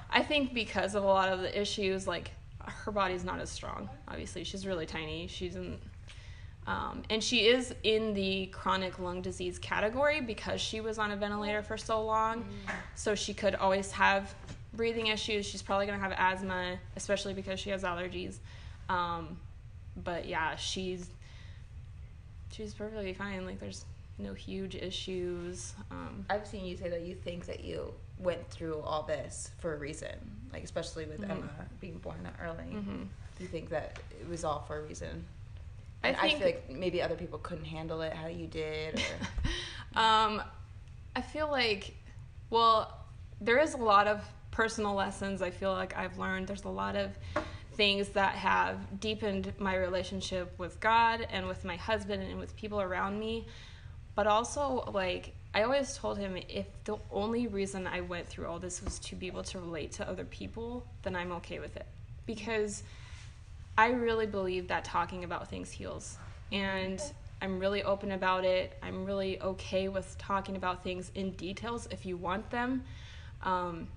[0.09, 2.31] I think because of a lot of the issues, like
[2.65, 3.89] her body's not as strong.
[4.07, 5.27] Obviously, she's really tiny.
[5.27, 5.79] She's in,
[6.65, 11.15] um, and she is in the chronic lung disease category because she was on a
[11.15, 12.45] ventilator for so long.
[12.95, 14.33] So she could always have
[14.73, 15.45] breathing issues.
[15.45, 18.37] She's probably gonna have asthma, especially because she has allergies.
[18.89, 19.37] Um,
[20.03, 21.09] but yeah, she's
[22.51, 23.45] she's perfectly fine.
[23.45, 23.85] Like there's
[24.17, 25.73] no huge issues.
[25.91, 29.73] Um, I've seen you say that you think that you went through all this for
[29.73, 30.15] a reason,
[30.53, 31.29] like especially with Mhm.
[31.31, 31.49] Emma
[31.79, 32.63] being born that early.
[32.73, 33.07] mhm.
[33.39, 35.25] You think that it was all for a reason.
[36.03, 38.99] I And I, think- feel like maybe other people couldn't handle it how you did.
[38.99, 40.41] Or um,
[41.15, 41.95] I feel like,
[42.49, 42.95] well,
[43.41, 46.47] there is a lot of personal lessons I feel like I've learned.
[46.47, 47.11] There's a lot of
[47.73, 52.79] things that have deepened my relationship with God and with my husband and with people
[52.79, 53.47] around me.
[54.15, 58.59] But also, like, I always told him if the only reason I went through all
[58.59, 61.85] this was to be able to relate to other people, then I'm okay with it.
[62.25, 62.83] Because
[63.77, 66.17] I really believe that talking about things heals.
[66.51, 67.01] And
[67.41, 68.77] I'm really open about it.
[68.81, 72.83] I'm really okay with talking about things in details if you want them.
[73.43, 73.87] Um,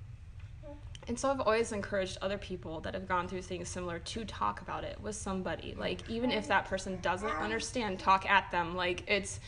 [1.09, 4.61] and so I've always encouraged other people that have gone through things similar to talk
[4.61, 5.77] about it with somebody.
[5.79, 8.75] Like even if that person doesn't understand, talk at them.
[8.75, 9.39] Like it's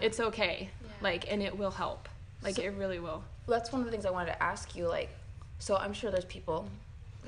[0.00, 0.70] it's okay.
[1.00, 2.08] Like and it will help.
[2.42, 3.22] Like So- it really will.
[3.48, 4.86] that's one of the things I wanted to ask you.
[4.88, 5.08] Like,
[5.58, 6.68] so I'm sure there's people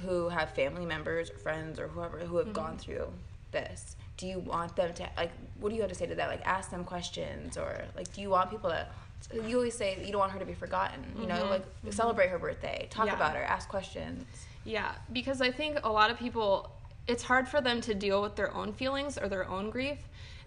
[0.04, 3.10] who have family members or friends or whoever who have gone through
[3.52, 3.96] this.
[4.16, 5.30] Do you want them to like?
[5.60, 6.28] What do you have to say to that?
[6.28, 8.86] Like, ask them questions or like, do you want people to?
[9.32, 11.00] You always say you don't want her to be forgotten.
[11.20, 11.50] You know, Mhm.
[11.50, 13.14] like celebrate her birthday, talk Yeah.
[13.16, 14.24] about her, ask questions.
[14.64, 16.70] Yeah, because I think a lot of people,
[17.08, 19.98] it's hard for them to deal with their own feelings or their own grief.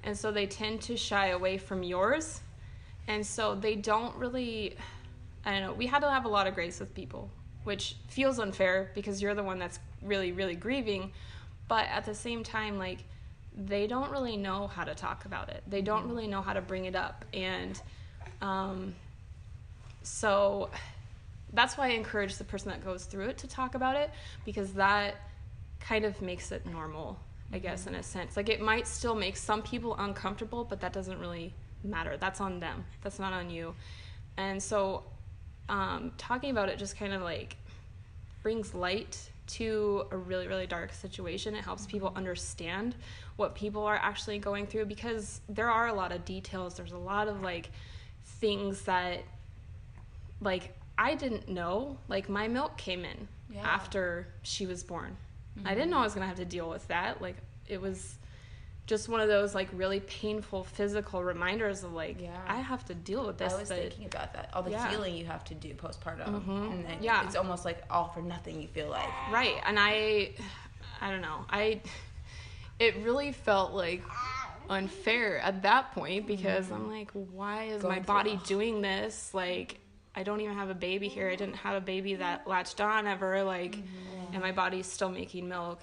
[0.04, 2.42] And so they tend to shy away from yours.
[3.08, 4.76] And so they don't really,
[5.46, 7.30] I don't know, we had to have a lot of grace with people,
[7.64, 11.12] which feels unfair because you're the one that's really, really grieving.
[11.68, 13.00] But at the same time, like,
[13.56, 15.64] they don't really know how to talk about it.
[15.68, 17.26] They don't really know how to bring it up.
[17.34, 17.82] And
[18.42, 18.96] um,
[20.04, 20.70] so
[21.54, 24.10] that's why I encourage the person that goes through it to talk about it
[24.46, 25.16] because that
[25.80, 27.20] kind of makes it normal,
[27.52, 28.38] I guess, in a sense.
[28.38, 32.18] Like it might still make some people uncomfortable, but that doesn't really matter.
[32.18, 33.74] That's on them, that's not on you.
[34.38, 35.04] And so
[35.70, 37.58] um, talking about it just kind of like
[38.44, 41.56] brings light to a really, really dark situation.
[41.56, 42.96] It helps people understand
[43.36, 46.76] what people are actually going through because there are a lot of details.
[46.76, 47.70] There's a lot of like
[48.24, 49.20] things that
[50.40, 51.98] like I didn't know.
[52.08, 53.62] Like my milk came in Yeah.
[53.62, 55.16] after she was born.
[55.66, 57.22] I didn't know I was gonna have to deal with that.
[57.22, 57.36] Like
[57.68, 58.16] it was
[58.88, 62.38] just one of those like really painful physical reminders of like Yeah.
[62.48, 63.54] I have to deal with this.
[63.54, 64.50] I was but thinking about that.
[64.54, 64.90] All the Yeah.
[64.90, 66.72] healing you have to do postpartum, Mhm.
[66.72, 67.24] and then Yeah.
[67.26, 68.62] it's almost like all for nothing.
[68.62, 70.34] You feel like right and i
[71.00, 71.82] i don't know i
[72.80, 74.04] it really felt like
[74.70, 79.34] unfair at that point because i'm like why is my Going through body doing this
[79.34, 79.80] like
[80.16, 83.08] i don't even have a baby here i didn't have a baby that latched on
[83.08, 83.78] ever like
[84.32, 85.82] and my body's still making milk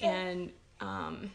[0.00, 1.30] and um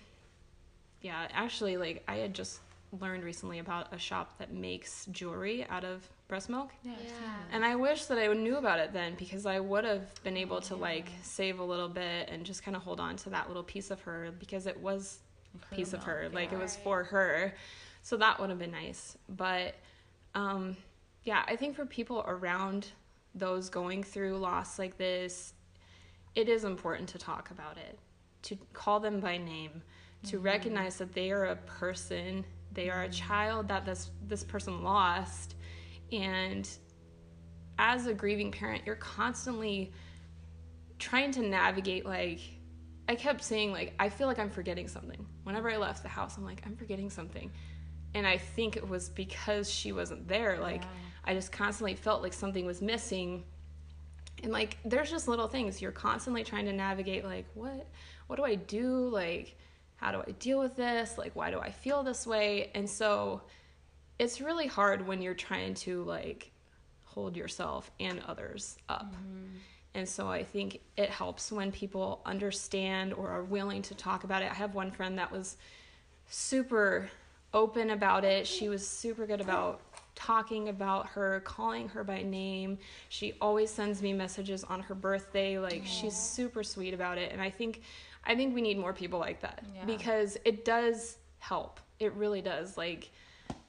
[1.02, 2.60] yeah actually like i had just
[3.02, 6.94] learned recently about a shop that makes jewelry out of breast milk Yeah.
[7.52, 10.62] and I wish that I knew about it then because I would have been able
[10.62, 13.64] to like save a little bit and just kind of hold on to that little
[13.64, 15.20] piece of her because it was
[15.72, 16.30] a piece of her.
[16.34, 17.54] Like it was for her.
[18.04, 19.18] So that would have been nice.
[19.30, 19.76] But
[20.34, 20.76] um
[21.26, 22.88] yeah, I think for people around
[23.36, 25.54] those going through loss like this,
[26.36, 28.00] it is important to talk about it,
[28.44, 29.82] to call them by name,
[30.24, 30.46] to mm-hmm.
[30.46, 33.28] recognize that they are a person, they are a mm-hmm.
[33.28, 35.56] child that this this person lost
[36.12, 36.70] and
[37.80, 39.92] as a grieving parent, you're constantly
[41.00, 42.40] trying to navigate like
[43.10, 45.26] I kept saying like I feel like I'm forgetting something.
[45.44, 47.52] Whenever I left the house, I'm like I'm forgetting something.
[48.14, 50.60] And I think it was because she wasn't there.
[50.60, 50.84] Like
[51.24, 53.44] I just constantly felt like something was missing.
[54.44, 57.88] And like there's just little things you're constantly trying to navigate like what
[58.28, 59.10] what do I do?
[59.10, 59.58] Like
[59.98, 61.18] how do I deal with this?
[61.18, 62.72] Like why do I feel this way?
[62.74, 63.42] And so
[64.20, 66.52] it's really hard when you're trying to like
[67.04, 69.14] hold yourself and others up.
[69.14, 69.58] Mm-hmm.
[69.96, 74.44] And so I think it helps when people understand or are willing to talk about
[74.44, 74.52] it.
[74.52, 75.58] I have one friend that was
[76.30, 77.10] super
[77.54, 78.46] open about it.
[78.46, 79.82] She was super good about
[80.14, 82.78] talking about her, calling her by name.
[83.10, 85.58] She always sends me messages on her birthday.
[85.58, 87.32] Like she's super sweet about it.
[87.32, 87.82] And I think
[88.28, 89.86] I think we need more people like that Yeah.
[89.86, 91.80] because it does help.
[92.00, 92.78] It really does.
[92.78, 93.10] Like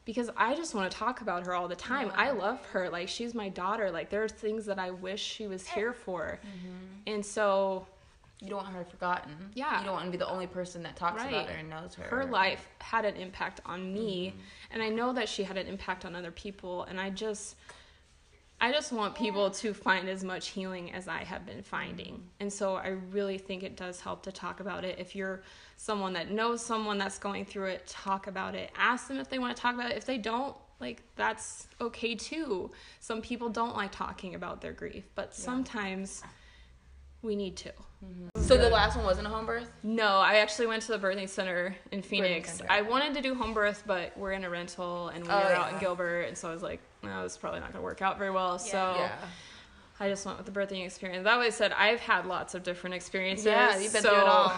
[0.05, 2.11] because I just want to talk about her all the time.
[2.16, 2.88] I love her.
[2.88, 3.90] Like she's my daughter.
[3.90, 5.75] Like there are things that I wish she was eh.
[5.75, 6.38] here for.
[6.42, 7.12] Mm-hmm.
[7.12, 7.87] And so
[8.40, 9.33] You don't want her forgotten.
[9.55, 9.79] Yeah.
[9.81, 11.33] You don't want to be the only person that talks Right.
[11.33, 12.05] about her and knows her.
[12.05, 14.40] her life had an impact on me mm-hmm.
[14.73, 17.57] and i know that she had an impact on other people and i just
[18.61, 22.53] i just want people to find as much healing as i have been finding and
[22.53, 25.42] so i really think it does help to talk about it if you're
[25.77, 29.38] someone that knows someone that's going through it talk about it ask them if they
[29.38, 33.77] want to talk about it if they don't like that's okay too some people don't
[33.77, 36.23] like talking about their grief but sometimes
[37.23, 37.68] we need to
[38.05, 38.29] mm-hmm.
[38.40, 39.68] So the last one wasn't a home birth.
[39.83, 42.55] no, I actually went to the birthing center in Phoenix.
[42.55, 42.73] center.
[42.73, 45.53] I wanted to do home birth, but we're in a rental and we Oh, were
[45.53, 45.79] out in.
[45.81, 48.18] Gilbert, and so I was like, no, this is probably not going to work out
[48.18, 48.58] very well.
[48.58, 49.12] So Yeah.
[50.00, 51.24] I just went with the birthing experience.
[51.24, 53.46] That way I said, I've had lots of different experiences.
[53.46, 54.52] Yeah, you've been so, through it all.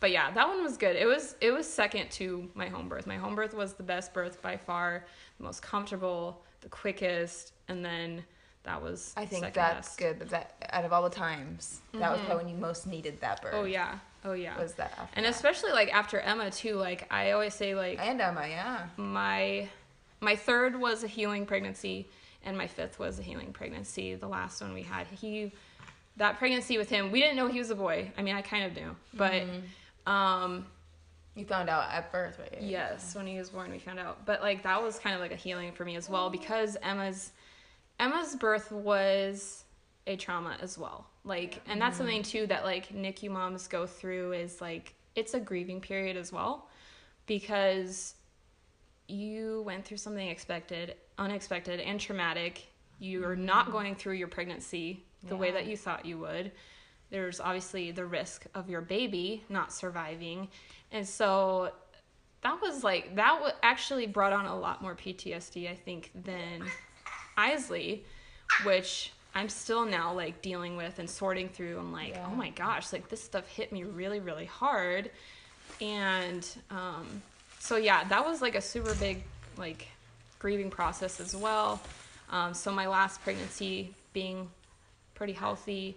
[0.00, 0.96] But yeah, that one was good.
[0.96, 3.06] It was it was second to my home birth.
[3.06, 5.06] My home birth was the best birth by far,
[5.38, 8.22] the most comfortable, the quickest, and then
[8.64, 9.98] that was I think that's best.
[9.98, 10.20] good.
[10.20, 12.26] That, that out of all the times, that was mm-hmm.
[12.26, 13.54] probably when you most needed that birth.
[13.54, 14.60] Oh yeah, oh yeah.
[14.60, 14.92] Was that?
[14.98, 15.34] after and that.
[15.34, 16.74] especially like after Emma too.
[16.74, 18.86] Like I always say, like and Emma, yeah.
[18.98, 19.68] my
[20.24, 22.08] my third was a healing pregnancy
[22.44, 25.06] and my fifth was a healing pregnancy the last one we had.
[25.08, 25.52] He
[26.16, 28.10] that pregnancy with him we didn't know he was a boy.
[28.16, 29.42] I mean i kind of knew but
[30.06, 30.66] um
[31.34, 32.62] You found out at birth, right?
[32.62, 34.24] yes when he was born we found out.
[34.24, 37.32] But like that was kind of like a healing for me as well because emma's
[37.98, 39.64] emma's birth was
[40.06, 41.06] a trauma as well.
[41.24, 45.40] Like and that's something too that like nicu moms go through is like it's a
[45.40, 46.68] grieving period as well
[47.26, 48.14] because
[49.08, 52.66] you went through something expected unexpected and traumatic.
[52.98, 56.52] You're not going through your pregnancy the way that you thought you would.
[57.10, 60.48] There's obviously the risk of your baby not surviving.
[60.90, 61.70] And so
[62.42, 66.62] that was like that w- actually brought on a lot more ptsd i think than
[67.38, 68.00] Eisley
[68.64, 71.78] which i'm still now like dealing with and sorting through.
[71.78, 72.26] I'm like Yeah.
[72.30, 75.10] oh my gosh like this stuff hit me really really hard.
[75.80, 77.22] And um,
[77.64, 79.22] so yeah that was like a super big
[79.56, 79.88] like
[80.38, 81.80] grieving process as well
[82.30, 84.48] um, so my last pregnancy being
[85.14, 85.96] pretty healthy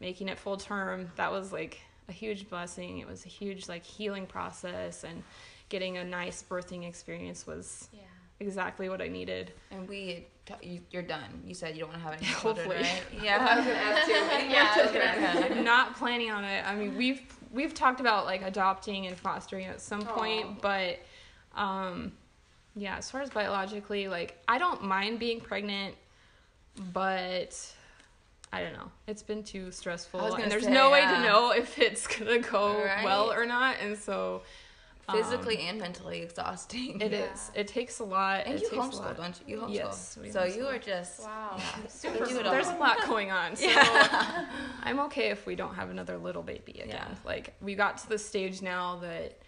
[0.00, 3.82] making it full term that was like a huge blessing it was a huge like
[3.84, 5.22] healing process and
[5.70, 8.00] getting a nice birthing experience was Yeah.
[8.40, 11.30] exactly what i needed And we, t- you, you're done.
[11.46, 12.88] You said you don't want to have any more children, Hopefully.
[12.88, 13.02] right?
[13.12, 13.38] I was Yeah.
[13.38, 14.12] gonna ask too.
[14.32, 15.22] Any Yeah, I was children?
[15.22, 16.66] gonna- I'm not planning on it.
[16.66, 17.20] I mean, we've
[17.52, 20.98] we've talked about like adopting and fostering at some point, but
[21.54, 22.12] um,
[22.76, 25.94] yeah, as far as biologically, like I don't mind being pregnant,
[26.92, 27.74] but
[28.52, 28.90] I don't know.
[29.06, 32.82] It's been too stressful, and there's say, no way to know if it's gonna go
[32.84, 33.04] Right.
[33.04, 34.42] well or not, and so
[35.08, 37.00] um, Physically and mentally exhausting.
[37.00, 37.50] it is.
[37.54, 37.60] Yeah.
[37.60, 38.42] It takes a lot.
[38.46, 39.16] And it you takes a homeschool, lot.
[39.16, 39.56] don't you?
[39.56, 39.74] You homeschool.
[39.74, 41.54] Yes, we so you are just Wow.
[41.56, 41.64] yeah.
[41.88, 42.50] Super You do it cool.
[42.52, 43.56] There's a lot going on.
[43.56, 44.46] So Yeah.
[44.82, 46.88] I'm okay if we don't have another little baby again.
[46.88, 47.14] Yeah.
[47.24, 49.38] Like we got to the stage now that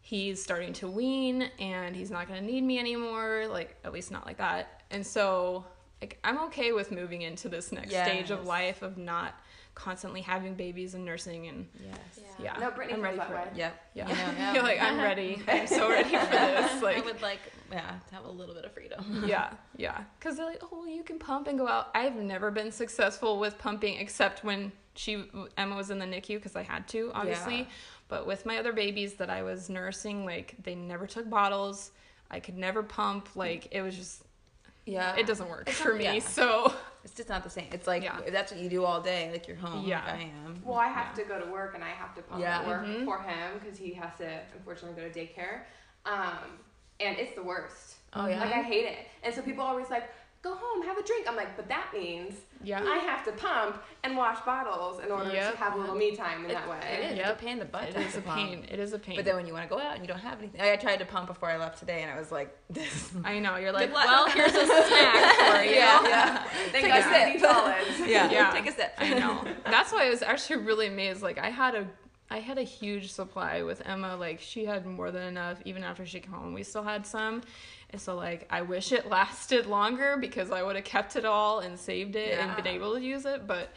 [0.00, 4.10] he's starting to wean and he's not going to need me anymore, like at least
[4.10, 4.82] not like that.
[4.90, 5.64] And so
[6.00, 9.34] like I'm okay with moving into this next stage of life of not
[9.74, 11.98] constantly having babies and nursing and Yes.
[12.38, 12.52] Yeah.
[12.54, 12.58] yeah.
[12.60, 13.42] No, Brittany I'm ready that for way.
[13.52, 13.56] it.
[13.56, 13.74] Yep.
[13.94, 14.08] Yeah.
[14.08, 14.52] You know, yeah.
[14.54, 15.42] You're like I'm ready.
[15.48, 16.82] I'm so ready for this.
[16.82, 19.24] Like I would like, yeah, to have a little bit of freedom.
[19.26, 20.02] yeah, yeah.
[20.18, 21.90] Because they're like, oh, well, you can pump and go out.
[21.94, 25.24] I've never been successful with pumping except when she
[25.56, 27.58] Emma was in the NICU because I had to, obviously.
[27.60, 27.66] Yeah.
[28.08, 31.92] But with my other babies that I was nursing, like they never took bottles.
[32.30, 33.30] I could never pump.
[33.34, 34.21] Like it was just,
[34.84, 35.14] Yeah.
[35.16, 36.04] it doesn't work It's for not- me.
[36.04, 36.18] yeah.
[36.20, 36.72] So
[37.04, 37.66] It's just not the same.
[37.72, 38.18] It's like Yeah.
[38.24, 39.84] if that's what you do all day, like you're home.
[39.84, 40.04] Yeah.
[40.04, 40.60] Like I am.
[40.64, 42.60] Well, I have to go to work and I have to pump Yeah.
[42.60, 43.04] at work Mhm.
[43.04, 45.62] for him because he has to unfortunately go to daycare.
[46.06, 46.58] Um,
[47.00, 47.96] and it's the worst.
[48.12, 48.40] Oh yeah.
[48.40, 48.98] Like I hate it.
[49.24, 50.04] And so people are always like,
[50.42, 50.91] "Go home, have a
[51.22, 55.10] drink." I'm like, but that means yeah, I have to pump and wash bottles in
[55.10, 55.52] order Yep.
[55.52, 56.78] to have a little me time in It- that way.
[56.92, 57.16] It is.
[57.18, 57.26] Yep.
[57.26, 57.88] It's a pain in the butt.
[57.88, 58.36] it to is a pump.
[58.38, 58.66] pain.
[58.70, 59.16] It is a pain.
[59.16, 60.98] But then when you want to go out and you don't have anything, I tried
[60.98, 63.10] to pump before I left today, and I was like, this.
[63.24, 65.74] I know you're like, well, here's a snack for you.
[65.74, 66.44] yeah, yeah.
[66.70, 67.98] Thank Take God a sip.
[68.08, 68.50] yeah, Yeah.
[68.52, 68.92] Take a sip.
[68.98, 69.44] I know.
[69.64, 71.20] That's why I was actually really amazed.
[71.22, 71.86] Like I had a
[72.32, 74.16] I had a huge supply with Emma.
[74.16, 76.54] Like she had more than enough even after she came home.
[76.54, 77.42] We still had some.
[77.90, 81.60] And so like I wish it lasted longer because I would have kept it all
[81.60, 83.72] and saved it and been able to use it, but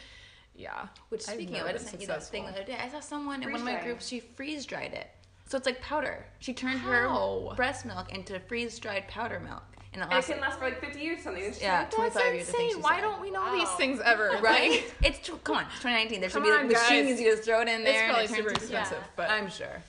[0.56, 0.88] yeah.
[1.10, 2.78] Which speaking of, I just sent you that thing the other day.
[2.82, 4.08] I saw someone in one of my groups.
[4.08, 5.10] She freeze dried it,
[5.48, 6.26] so it's like powder.
[6.40, 7.50] She turned How?
[7.50, 9.64] her breast milk into freeze dried powder milk,
[9.96, 11.44] And it And it can last for like 50 years or something.
[11.44, 12.50] It's yeah, like, twenty That's five years.
[12.50, 12.84] I think insane.
[12.84, 14.32] Why don't we know these things ever?
[14.42, 14.84] Right?
[15.02, 16.20] It's tw- come on, it's 2019.
[16.22, 17.22] There should Come be like on, machines guys.
[17.22, 17.94] you just throw it in there.
[17.94, 19.82] it's and probably it super expensive, Yeah, but I'm sure.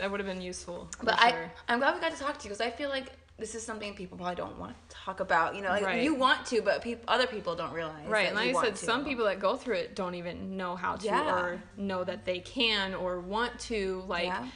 [0.00, 0.88] that would have been useful.
[1.02, 1.52] But I, sure.
[1.68, 3.94] I'm glad we got to talk to you because I feel like this is something
[3.94, 5.54] people probably don't want to talk about.
[5.56, 6.02] You know, like Right.
[6.02, 8.06] you want to, but peop other people don't realize.
[8.06, 8.84] Right, that and like you I said, to.
[8.84, 11.40] some people that go through it don't even know how to Yeah.
[11.40, 14.02] or know that they can or want to.
[14.06, 14.46] Like, Yeah.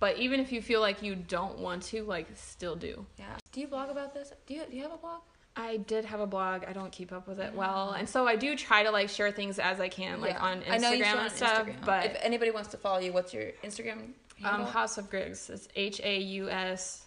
[0.00, 3.06] But even if you feel like you don't want to, like, still do.
[3.18, 3.26] Yeah.
[3.52, 4.32] Do you blog about this?
[4.46, 5.20] Do you do you have a blog?
[5.56, 6.64] I did have a blog.
[6.66, 9.30] I don't keep up with it well, and so I do try to like share
[9.32, 10.42] things as I can, like Yeah.
[10.42, 11.66] on I know you Instagram on and stuff.
[11.66, 11.84] Instagram.
[11.84, 14.12] But if anybody wants to follow you, what's your Instagram?
[14.44, 14.62] um.
[14.64, 17.04] Haus of Griggs, it's H A U S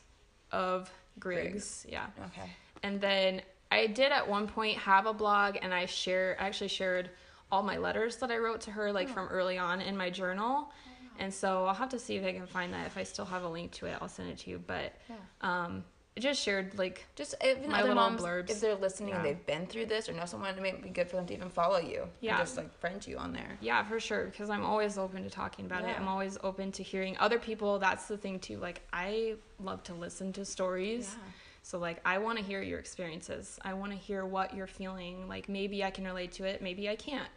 [0.51, 1.49] of Griggs.
[1.51, 1.85] Griggs.
[1.89, 2.05] Yeah.
[2.27, 2.51] okay.
[2.83, 3.41] And then
[3.71, 7.09] I did at one point have a blog, and I share I actually shared
[7.51, 10.71] all my letters that I wrote to her, like from early on in my journal.
[11.20, 12.88] And so I'll have to see if I can find that.
[12.88, 14.59] If I still have a link to it, I'll send it to you.
[14.66, 15.16] But Yeah.
[15.41, 15.84] um,
[16.20, 18.49] just shared like Just even My other little moms, blurbs.
[18.51, 19.24] if they're listening, Yeah.
[19.24, 21.49] they've been through this or know someone, it may be good for them to even
[21.49, 22.07] follow you.
[22.22, 22.38] Yeah.
[22.38, 23.57] Just like friend you on there.
[23.61, 24.26] Yeah, for sure.
[24.26, 25.95] Because I'm always open to talking about it.
[25.99, 27.80] I'm always open to hearing other people.
[27.80, 28.57] That's the thing too.
[28.57, 31.16] Like I love to listen to stories.
[31.18, 31.32] Yeah.
[31.64, 33.57] So like I want to hear your experiences.
[33.64, 35.28] I want to hear what you're feeling.
[35.28, 36.61] Like maybe I can relate to it.
[36.61, 37.30] Maybe I can't.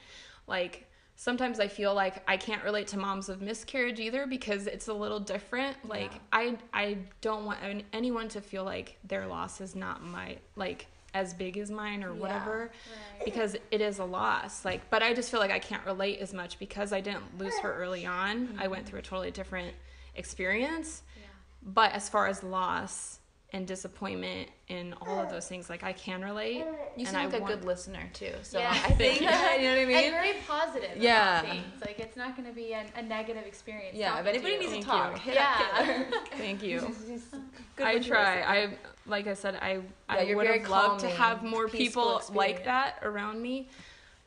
[0.46, 4.88] Like sometimes I feel like I can't relate to moms of miscarriage either because it's
[4.88, 5.76] a little different.
[5.88, 7.58] Like I I don't want
[7.92, 12.12] anyone to feel like their loss is not my like as big as mine or
[12.12, 12.70] whatever
[13.14, 13.24] Right.
[13.24, 16.34] because it is a loss like but i just feel like i can't relate as
[16.34, 18.90] much because i didn't lose her early on i went mm-hmm.
[18.90, 19.74] through a totally different
[20.14, 21.22] experience Yeah.
[21.62, 23.20] but as far as loss
[23.56, 26.64] and disappointment and all of those things like i can relate You
[26.98, 28.32] and seem I like a want- good listener too.
[28.42, 28.70] So Yeah.
[28.70, 29.68] I think you know what I mean.
[29.78, 30.10] And mean.
[30.10, 30.96] very positive.
[30.96, 31.40] Yeah.
[31.40, 31.80] About things.
[31.80, 33.96] Like it's not going to be a, a negative experience.
[33.96, 34.70] Yeah, if talking to anybody you.
[34.72, 35.18] needs to talk, you.
[35.20, 35.56] hit Yeah.
[35.72, 36.06] up Taylor.
[36.44, 36.80] thank you
[37.76, 38.76] Good i try listening.
[38.76, 41.66] i like i said i Yeah, i you're would very have loved to have more
[41.68, 43.68] peaceful people like that around me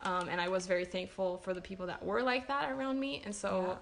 [0.01, 3.21] um, and i was very thankful for the people that were like that around me
[3.25, 3.75] and so Yeah.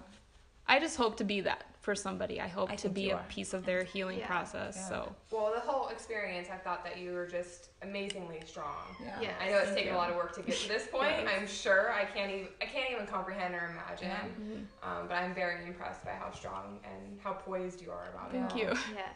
[0.70, 2.40] I just hope to be that for somebody.
[2.40, 4.26] I hope I to be a piece of their healing Yeah.
[4.26, 4.76] process.
[4.76, 4.88] Yeah.
[4.88, 8.74] So Well, the whole experience, I thought that you were just amazingly strong.
[9.02, 9.20] Yeah.
[9.20, 9.30] Yeah.
[9.40, 9.96] I know it's Thank taken you.
[9.96, 11.10] a lot of work to get to this point.
[11.10, 11.28] Yes.
[11.38, 14.08] I'm sure I can't even I can't even comprehend or imagine.
[14.10, 14.88] Yeah.
[14.88, 18.56] Um, but I'm very impressed by how strong and how poised you are about thank
[18.62, 18.74] it.
[18.74, 18.94] Thank you.
[18.94, 19.14] Yes.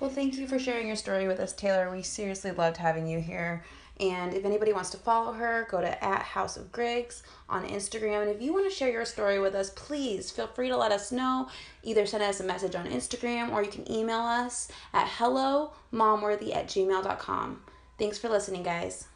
[0.00, 1.90] Well, thank you for sharing your story with us, Taylor.
[1.90, 3.64] We seriously loved having you here.
[4.00, 8.22] And if anybody wants to follow her, go to at Haus of Griggs on Instagram.
[8.22, 10.92] And if you want to share your story with us, please feel free to let
[10.92, 11.48] us know.
[11.82, 16.68] Either send us a message on Instagram or you can email us at hello at
[16.68, 17.62] gmail.com.
[17.98, 19.07] Thanks for listening, guys.